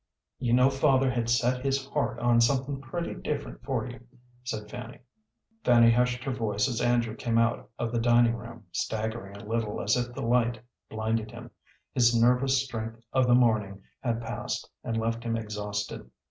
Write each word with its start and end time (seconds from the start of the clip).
"You 0.39 0.53
know 0.53 0.71
father 0.71 1.11
had 1.11 1.29
set 1.29 1.63
his 1.63 1.85
heart 1.89 2.17
on 2.17 2.41
somethin' 2.41 2.81
pretty 2.81 3.13
different 3.13 3.61
for 3.63 3.85
you," 3.87 3.99
said 4.43 4.67
Fanny. 4.67 4.97
Fanny 5.63 5.91
hushed 5.91 6.23
her 6.23 6.31
voice 6.33 6.67
as 6.67 6.81
Andrew 6.81 7.15
came 7.15 7.37
out 7.37 7.69
of 7.77 7.91
the 7.91 7.99
dining 7.99 8.33
room, 8.35 8.65
staggering 8.71 9.35
a 9.37 9.45
little 9.45 9.79
as 9.79 9.95
if 9.95 10.11
the 10.15 10.23
light 10.23 10.59
blinded 10.89 11.29
him. 11.29 11.51
His 11.93 12.19
nervous 12.19 12.63
strength 12.65 13.03
of 13.13 13.27
the 13.27 13.35
morning 13.35 13.83
had 13.99 14.21
passed 14.21 14.67
and 14.83 14.97
left 14.97 15.23
him 15.23 15.37
exhausted. 15.37 16.09